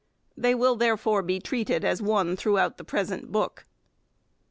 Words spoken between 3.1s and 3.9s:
book.